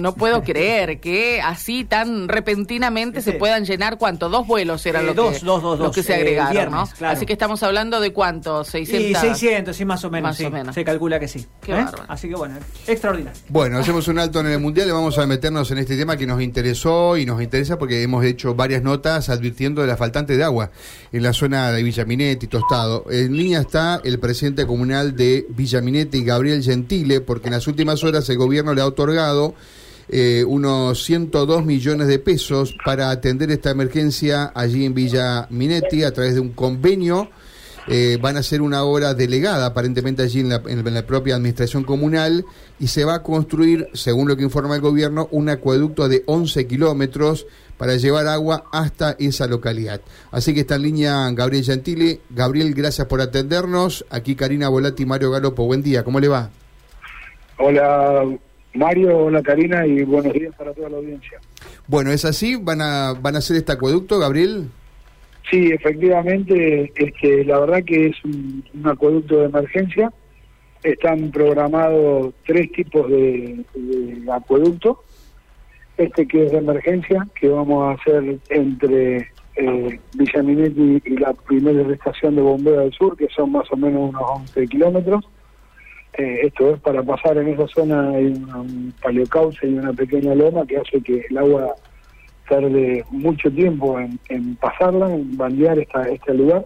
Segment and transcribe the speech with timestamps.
[0.00, 3.36] No puedo creer que así tan repentinamente se Sí.
[3.36, 6.04] puedan llenar cuánto, dos vuelos eran Eh, los, dos, que, dos, dos, los dos, que
[6.04, 6.86] se eh, agregaron, viernes, ¿no?
[6.96, 7.16] claro.
[7.16, 9.20] Así que estamos hablando de cuánto, Y 600.
[9.20, 10.28] 600, sí, más o menos.
[10.28, 10.44] Más sí.
[10.44, 10.72] o menos.
[10.76, 11.44] Se calcula que sí.
[11.60, 11.74] Qué ¿eh?
[11.74, 12.04] bárbaro.
[12.06, 12.54] Así que bueno,
[12.86, 13.40] extraordinario.
[13.48, 16.28] Bueno, hacemos un alto en el Mundial y vamos a meternos en este tema que
[16.28, 20.44] nos interesó y nos interesa porque hemos hecho varias notas advirtiendo de la faltante de
[20.44, 20.70] agua
[21.10, 23.04] en la zona de Villaminetti y Tostado.
[23.10, 28.28] En línea está el presidente comunal de Villaminetti, Gabriel Gentile, porque en las últimas horas
[28.30, 29.56] el gobierno le ha otorgado
[30.10, 36.12] eh, unos 102 millones de pesos para atender esta emergencia allí en Villa Minetti a
[36.12, 37.28] través de un convenio.
[37.90, 41.84] Eh, van a hacer una obra delegada aparentemente allí en la, en la propia administración
[41.84, 42.44] comunal
[42.78, 46.66] y se va a construir, según lo que informa el gobierno, un acueducto de 11
[46.66, 47.46] kilómetros
[47.78, 50.02] para llevar agua hasta esa localidad.
[50.30, 52.20] Así que está en línea Gabriel Gentile.
[52.28, 54.04] Gabriel, gracias por atendernos.
[54.10, 55.64] Aquí Karina Volati y Mario Galopo.
[55.64, 56.50] Buen día, ¿cómo le va?
[57.58, 58.38] Hola
[58.78, 61.40] Mario, hola Karina y buenos días para toda la audiencia.
[61.88, 62.54] Bueno, ¿es así?
[62.54, 64.68] ¿Van a, van a hacer este acueducto, Gabriel?
[65.50, 70.12] Sí, efectivamente, este, la verdad que es un, un acueducto de emergencia.
[70.82, 75.02] Están programados tres tipos de, de acueducto.
[75.96, 81.32] Este que es de emergencia, que vamos a hacer entre eh, Villa Minetti y la
[81.32, 85.24] primera estación de bombeo del sur, que son más o menos unos 11 kilómetros.
[86.14, 90.66] Eh, esto es para pasar en esa zona hay un, paleocauce y una pequeña loma
[90.66, 91.74] que hace que el agua
[92.48, 96.64] tarde mucho tiempo en, en pasarla, en bandear esta, este lugar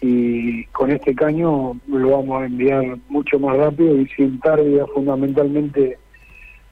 [0.00, 5.98] y con este caño lo vamos a enviar mucho más rápido y sin pérdida fundamentalmente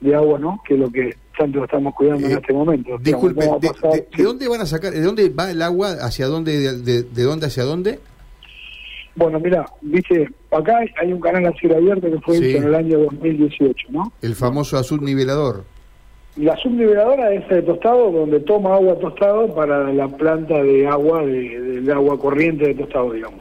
[0.00, 0.62] de agua, ¿no?
[0.66, 2.96] Que lo que tanto estamos cuidando en Eh, este momento.
[2.98, 6.26] Disculpe, de, pasar- de- de dónde van a sacar, de dónde va el agua, hacia
[6.26, 7.98] dónde, de, de- de dónde hacia dónde?
[9.14, 12.44] Bueno, mira, viste, acá hay- hay un canal a cielo abierto que fue Sí.
[12.50, 14.12] hecho en el año 2018, ¿no?
[14.22, 15.64] El famoso azul nivelador.
[16.36, 21.60] La subniveladora es de tostado donde toma agua tostado para la planta de agua de-
[21.60, 23.40] del agua corriente de tostado, digamos.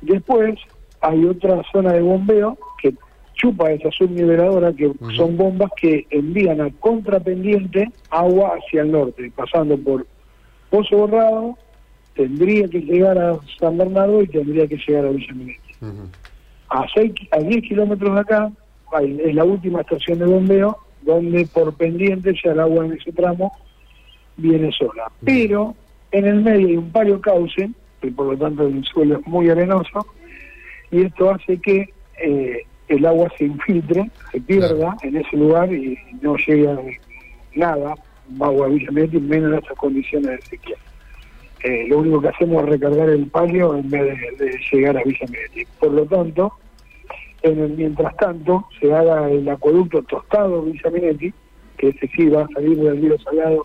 [0.00, 0.58] Después
[1.00, 2.92] hay otra zona de bombeo que
[3.34, 9.76] chupa esa subniveladora, que son bombas que envían a contrapendiente agua hacia el norte, pasando
[9.78, 10.06] por
[10.70, 11.56] Pozo Borrado,
[12.16, 15.60] tendría que llegar a San Bernardo y tendría que llegar a Villa Minetti
[16.70, 18.50] a, seis, a 10 kilómetros de acá
[18.92, 23.12] hay- es la última estación de bombeo donde por pendiente ya el agua en ese
[23.12, 23.52] tramo
[24.36, 25.10] viene sola.
[25.24, 25.74] Pero
[26.10, 29.48] en el medio hay un palio cauce, que por lo tanto el suelo es muy
[29.50, 30.06] arenoso,
[30.90, 35.96] y esto hace que eh, el agua se infiltre, se pierda en ese lugar y
[36.22, 36.78] no llega
[37.54, 37.94] nada,
[38.40, 40.76] agua a Villa Minetti, menos en estas condiciones de sequía.
[41.62, 45.02] Eh, lo único que hacemos es recargar el palio en vez de, de llegar a
[45.02, 45.64] Villa Minetti.
[45.80, 46.52] Por lo tanto,
[47.42, 51.32] en el mientras tanto, se haga el acueducto tostado Villa Minetti,
[51.76, 53.64] que ese sí va a salir del río Salado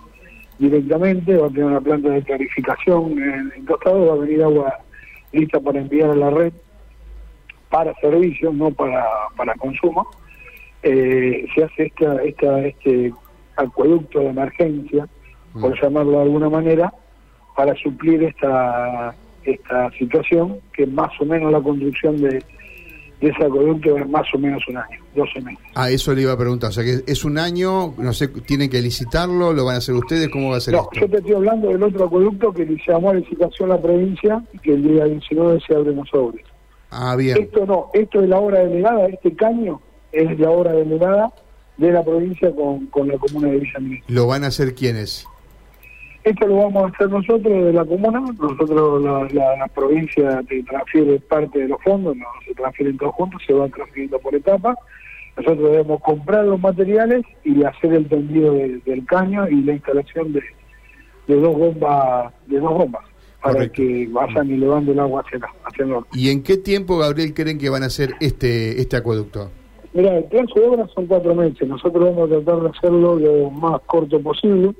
[0.57, 4.77] directamente, va a tener una planta de clarificación en, en tostado, va a venir agua
[5.31, 6.53] lista para enviar a la red
[7.69, 10.05] para servicio, no para, para consumo.
[10.83, 13.13] Eh, se hace esta, esta, este
[13.55, 15.07] acueducto de emergencia,
[15.59, 16.93] por llamarlo de alguna manera,
[17.55, 19.13] para suplir esta,
[19.43, 22.43] esta situación, que más o menos la construcción de,
[23.21, 25.59] de ese acueducto es más o menos un año, 12 meses.
[25.75, 26.69] Ah, eso le iba a preguntar.
[26.69, 29.95] O sea, que es un año, no sé, tienen que licitarlo, lo van a hacer
[29.95, 31.09] ustedes, ¿cómo va a ser No, yo esto?
[31.09, 34.73] te estoy hablando del otro acueducto que le llamó a licitación la provincia y que
[34.73, 36.43] el día 19 se abren los obras.
[36.89, 37.37] Ah, bien.
[37.41, 39.79] Esto no, esto es la obra delegada, este caño
[40.11, 41.31] es la obra delegada
[41.77, 44.13] de la provincia con, con la comuna de Villa Minetti.
[44.13, 45.25] ¿Lo van a hacer quiénes?
[46.23, 50.61] Esto lo vamos a hacer nosotros de la comuna, nosotros la, la, la provincia te
[50.63, 54.77] transfiere parte de los fondos, no se transfieren todos juntos, se van transfiriendo por etapas.
[55.35, 60.33] Nosotros debemos comprar los materiales y hacer el tendido de- del caño y la instalación
[60.33, 60.41] de,
[61.27, 63.03] de dos bombas, de dos bombas,
[63.41, 63.81] para Correcto.
[63.81, 66.09] que vayan elevando el agua hacia acá, hacia el norte.
[66.13, 69.49] ¿Y en qué tiempo, Gabriel, creen que van a hacer este, este acueducto?
[69.93, 71.67] Mira, el plazo de obra son cuatro meses.
[71.67, 74.73] Nosotros vamos a tratar de hacerlo lo más corto posible.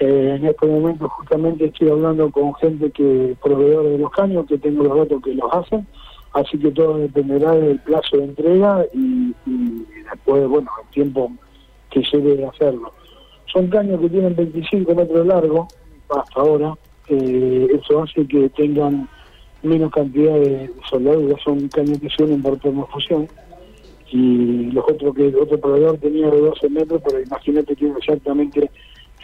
[0.00, 4.58] Eh, en este momento justamente estoy hablando con gente que proveedores de los caños, que
[4.58, 5.86] tengo los datos que los hacen.
[6.32, 9.32] Así que todo dependerá del plazo de entrega y,
[10.10, 11.30] después, bueno, el tiempo
[11.90, 12.92] que lleve a hacerlo.
[13.52, 15.68] Son caños que tienen 25 metros de largo
[16.08, 16.74] hasta ahora.
[17.08, 19.08] Eh, eso hace que tengan
[19.62, 21.36] menos cantidad de soldadura.
[21.44, 23.28] Son caños que se unen por termofusión
[24.10, 28.70] y los otros que el otro proveedor tenía de 12 metros, pero imagínate que exactamente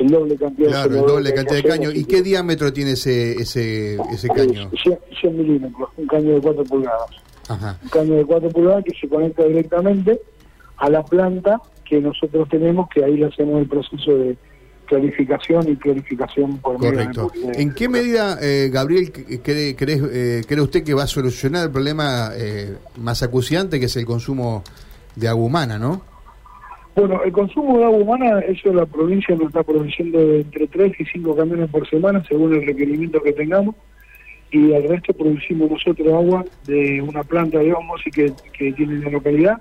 [0.00, 1.90] el doble cantidad Claro, el soldadura doble cantidad de caño.
[1.90, 4.70] ¿Y qué diámetro tiene ese, ese, ese caño?
[4.82, 7.10] 100, 100 milímetros, un caño de 4 pulgadas.
[7.48, 7.78] Ajá.
[7.82, 10.20] Un caño de 4 pulgadas que se conecta directamente
[10.78, 14.36] a la planta que nosotros tenemos, que ahí le hacemos el proceso de
[14.86, 17.32] clarificación y clarificación por medio de- Correcto.
[17.52, 21.66] de- ¿En qué medida, eh, Gabriel, cree, cree, eh, cree usted que va a solucionar
[21.66, 24.64] el problema eh, más acuciante que es el consumo
[25.14, 26.02] de agua humana, no?
[27.00, 31.04] Bueno, el consumo de agua humana, eso la provincia nos está produciendo entre 3 y
[31.06, 33.74] 5 camiones por semana, según el requerimiento que tengamos,
[34.50, 39.04] y al resto producimos nosotros agua de una planta de osmosis que, que tiene en
[39.04, 39.56] la localidad,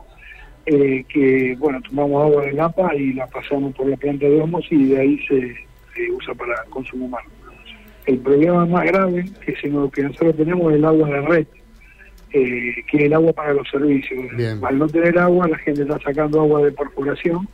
[0.66, 4.72] eh, que, bueno, tomamos agua de Napa y la pasamos por la planta de osmosis
[4.74, 5.40] y de ahí se,
[5.96, 7.30] se usa para consumo humano.
[8.06, 11.48] El problema más grave que, se nos- que nosotros tenemos es el agua de red,
[12.32, 14.26] eh, que el agua para los servicios.
[14.36, 14.60] Bien.
[14.64, 17.48] Al no tener agua, la gente está sacando agua de perforación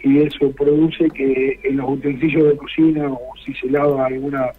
[0.00, 4.52] y eso produce que en los utensilios de cocina o si se lava alguna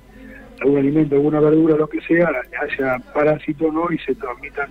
[0.62, 2.30] algún alimento, alguna verdura, lo que sea,
[2.62, 3.92] haya parásitos ¿no?
[3.92, 4.70] y se transmitan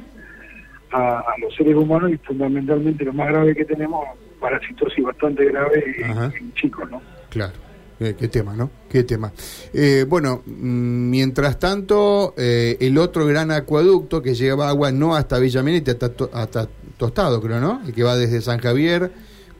[0.90, 4.04] a, a los seres humanos y fundamentalmente lo más grave que tenemos,
[4.40, 5.96] parasitosis bastante grave
[6.38, 7.00] en chicos, ¿no?
[7.30, 7.65] Claro.
[7.98, 8.70] Eh, qué tema, ¿no?
[8.90, 9.32] Qué tema.
[9.72, 15.38] Eh, bueno, mm, mientras tanto, eh, el otro gran acueducto que lleva agua no hasta
[15.38, 17.80] Villa Menete, hasta, To- hasta Tostado, creo, ¿no?
[17.86, 19.10] El que va desde San Javier,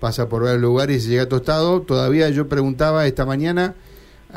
[0.00, 1.80] pasa por varios lugares y llega a Tostado.
[1.82, 3.74] Todavía yo preguntaba esta mañana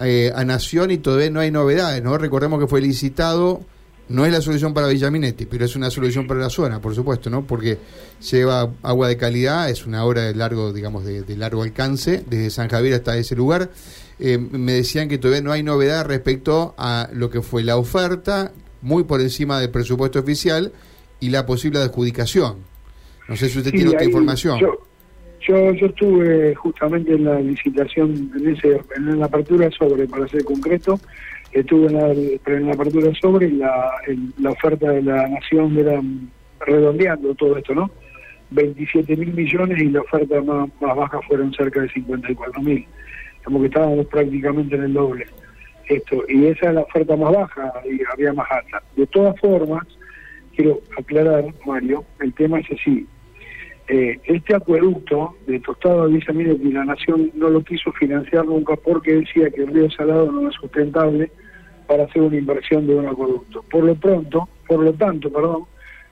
[0.01, 2.17] eh, a Nación y todavía no hay novedades, ¿no?
[2.17, 3.61] Recordemos que fue licitado,
[4.09, 7.29] no es la solución para Villaminetti, pero es una solución para la zona, por supuesto,
[7.29, 7.45] ¿no?
[7.45, 7.77] Porque
[8.31, 12.49] lleva agua de calidad, es una obra de largo, digamos, de, de largo alcance, desde
[12.49, 13.69] San Javier hasta ese lugar.
[14.19, 18.51] Eh, me decían que todavía no hay novedad respecto a lo que fue la oferta,
[18.81, 20.71] muy por encima del presupuesto oficial,
[21.19, 22.57] y la posible adjudicación.
[23.27, 24.59] No sé si usted Sí, tiene otra información.
[24.59, 24.79] Yo,
[25.47, 30.43] yo, yo estuve justamente en la licitación, en, ese, en la apertura sobre, para ser
[30.43, 30.99] concreto,
[31.51, 33.91] estuve en la, apertura sobre la,
[34.39, 36.01] la oferta de la Nación era
[36.59, 37.89] redondeando todo esto, ¿no?
[38.51, 42.85] 27 mil millones y la oferta más, más baja fueron cerca de 54 mil.
[43.43, 45.27] Como que estábamos prácticamente en el doble.
[45.87, 48.83] Esto, y esa es la oferta más baja y había más alta.
[48.95, 49.83] De todas formas,
[50.55, 53.07] quiero aclarar, Mario, el tema es así.
[53.91, 58.75] Eh, este acueducto de Tostado de Villa Minetti, la Nación no lo quiso financiar nunca
[58.75, 61.31] porque decía que el río Salado no es sustentable
[61.87, 63.63] para hacer una inversión de un acueducto.
[63.63, 65.63] Por lo pronto, por lo tanto, perdón,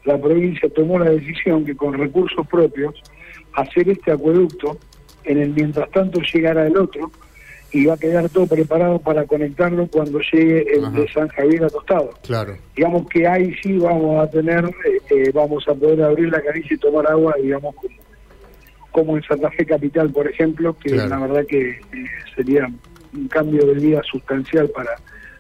[0.06, 2.96] la provincia tomó la decisión que con recursos propios
[3.54, 4.80] hacer este acueducto,
[5.26, 7.12] en el mientras tanto llegará el otro
[7.72, 11.00] y va a quedar todo preparado para conectarlo cuando llegue el Ajá.
[11.00, 12.58] de San Javier a Tostado Claro.
[12.76, 16.68] digamos que ahí sí vamos a tener, eh, eh, vamos a poder abrir la canilla
[16.72, 17.96] y tomar agua, digamos, como,
[18.92, 21.10] como en Santa Fe Capital, por ejemplo, que Claro.
[21.10, 21.80] la verdad que eh,
[22.36, 22.68] sería
[23.14, 24.92] un cambio de vida sustancial para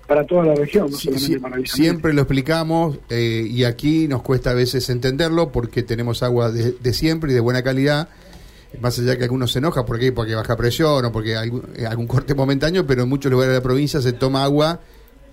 [0.07, 4.07] para toda la región, no Sí, solamente sí, para siempre lo explicamos eh, y aquí
[4.07, 8.07] nos cuesta a veces entenderlo porque tenemos agua de, de siempre y de buena calidad.
[8.81, 11.86] Más allá que algunos se enoja porque porque baja presión o porque hay algún, eh,
[11.86, 14.81] algún corte momentáneo, pero en muchos lugares de la provincia se toma agua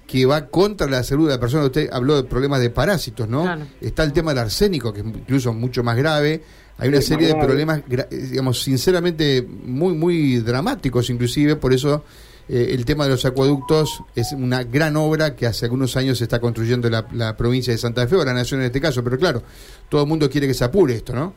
[0.06, 1.64] que va contra la salud de la persona.
[1.64, 3.42] Usted habló de problemas de parásitos, ¿no?
[3.42, 3.66] Claro.
[3.80, 6.42] Está el tema del arsénico, que es incluso mucho más grave.
[6.78, 11.56] Hay una Sí, serie de problemas, eh, digamos, sinceramente muy, muy dramáticos, inclusive.
[11.56, 12.04] Por eso
[12.48, 16.24] eh, el tema de los acueductos es una gran obra que hace algunos años se
[16.24, 19.02] está construyendo la, la provincia de Santa Fe o la nación en este caso.
[19.02, 19.42] Pero claro,
[19.88, 21.32] todo el mundo quiere que se apure esto, ¿no?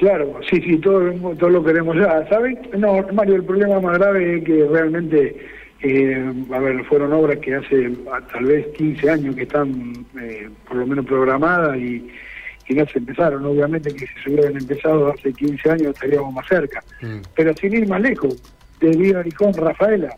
[0.00, 2.58] Claro, sí, sí, todo, todo lo queremos ya, ¿saben?
[2.78, 5.36] No, Mario, el problema más grave es que realmente,
[5.82, 10.48] eh, a ver, fueron obras que hace ah, tal vez 15 años que están eh,
[10.66, 12.10] por lo menos programadas y,
[12.68, 13.44] y no se empezaron.
[13.44, 16.82] Obviamente que si se hubieran empezado hace 15 años estaríamos más cerca.
[17.02, 17.18] Mm.
[17.36, 18.42] Pero sin ir más lejos,
[18.80, 20.16] de Vía Arijón, Rafaela,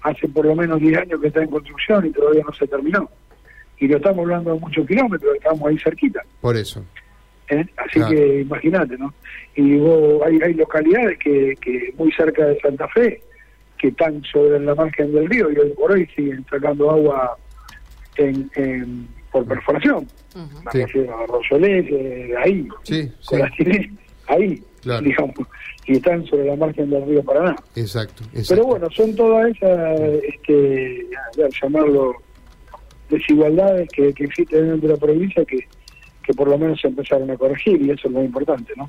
[0.00, 3.10] hace por lo menos 10 años que está en construcción y todavía no se terminó.
[3.76, 6.22] Y lo estamos hablando de muchos kilómetros, estamos ahí cerquita.
[6.40, 6.82] Por eso.
[7.50, 7.66] ¿Eh?
[7.76, 8.14] Así Claro.
[8.14, 9.12] que imagínate, ¿no?
[9.56, 13.20] Y vos, hay, hay localidades que, que muy cerca de Santa Fe,
[13.78, 17.36] que están sobre la margen del río y hoy por hoy siguen sacando agua
[18.16, 20.06] en, en- por perforación.
[20.34, 20.60] Ujú.
[20.74, 20.98] Me Sí.
[21.08, 23.36] a Rosolés, eh, ahí, Sí, sí.
[24.26, 25.02] Ahí, Claro.
[25.04, 25.34] digamos,
[25.86, 27.54] y están sobre la margen del río Paraná.
[27.76, 28.24] Exacto.
[28.32, 28.44] exacto.
[28.48, 31.06] Pero bueno, son todas esas, este,
[31.62, 32.14] llamarlo,
[33.08, 35.58] desigualdades que, que existen dentro de la provincia que,
[36.30, 38.88] que por lo menos se empezaron a corregir y eso es lo importante, ¿no?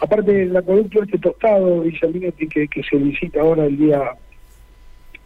[0.00, 4.12] Aparte del acueducto este tostado, Minetti, que, que se licita ahora el día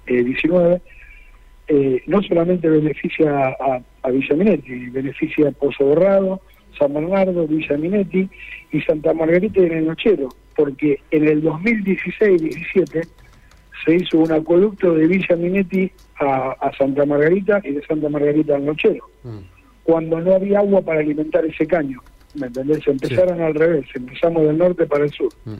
[0.07, 0.81] eh, 19,
[1.69, 4.35] eh, no solamente beneficia a, a Villa
[4.91, 6.41] beneficia a Pozo Borrado,
[6.77, 8.29] San Bernardo, Villa Minetti
[8.73, 13.07] y Santa Margarita y el Nochero, porque en el 2016-17
[13.85, 18.57] se hizo un acueducto de Villa Minetti a, a Santa Margarita y de Santa Margarita
[18.57, 19.54] al Nochero, Mm.
[19.85, 22.01] Cuando no había agua para alimentar ese caño.
[22.35, 22.83] ¿Me entendés?
[22.83, 25.29] Se empezaron al revés, empezamos del norte para el sur.
[25.45, 25.53] Mm.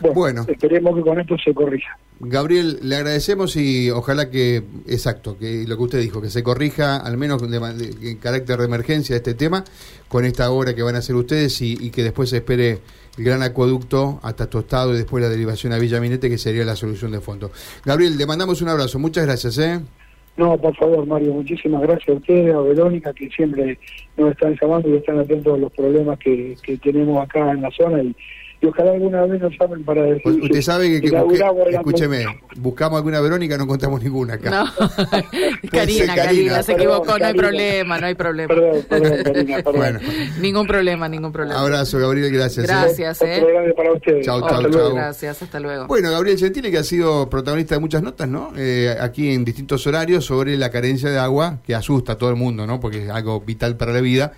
[0.00, 0.46] Bueno, Bueno.
[0.48, 1.96] esperemos que con esto se corrija.
[2.18, 6.96] Gabriel, le agradecemos y ojalá que, exacto, que lo que usted dijo, que se corrija
[6.96, 9.62] al menos de- en carácter de emergencia este tema
[10.08, 12.80] con esta obra que van a hacer ustedes y, y que después se espere
[13.18, 16.74] el gran acueducto hasta Tostado y después la derivación a Villa Minete que sería la
[16.76, 17.52] solución de fondo.
[17.84, 19.58] Gabriel, le mandamos un abrazo, muchas gracias.
[19.58, 19.80] ¿eh?
[20.36, 23.78] No, por favor, Mario, muchísimas gracias a ustedes, a Verónica, que siempre
[24.16, 27.70] nos están llamando y están atentos a los problemas que, que tenemos acá en la
[27.70, 28.14] zona y,
[28.62, 31.38] y ojalá alguna vez nos llamen para decir U- Usted sabe que, que busqué-
[31.70, 32.24] la- escúcheme,
[32.56, 34.50] buscamos alguna Verónica, no encontramos ninguna acá.
[34.50, 34.64] No,
[35.70, 36.14] Karina, Karina.
[36.14, 37.42] Karina, se Perdón, equivocó, no hay Karina.
[37.42, 38.48] problema, no hay problema.
[38.54, 39.74] Perdón, perdón, Karina, perdón.
[39.76, 40.00] Bueno,
[40.40, 41.60] Ningún problema, ningún problema.
[41.60, 42.64] abrazo Gabriel, gracias.
[42.64, 42.68] ¿eh?
[42.68, 43.44] Gracias, eh.
[43.46, 44.24] grande para ustedes.
[44.24, 44.86] Chau, Hasta chau, luego.
[44.88, 44.94] chau.
[44.94, 45.86] Gracias, hasta luego.
[45.86, 48.52] Bueno, Gabriel Gentile, que ha sido protagonista de muchas notas, ¿no?
[48.56, 52.36] Eh, aquí en distintos horarios sobre la carencia de agua, que asusta a todo el
[52.36, 52.80] mundo, ¿no?
[52.80, 54.32] Porque es algo vital para la vida.